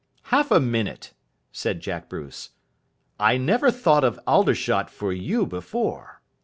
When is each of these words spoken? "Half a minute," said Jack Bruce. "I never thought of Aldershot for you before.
"Half 0.33 0.49
a 0.49 0.59
minute," 0.59 1.13
said 1.51 1.79
Jack 1.79 2.09
Bruce. 2.09 2.49
"I 3.19 3.37
never 3.37 3.69
thought 3.69 4.03
of 4.03 4.19
Aldershot 4.25 4.89
for 4.89 5.13
you 5.13 5.45
before. 5.45 6.21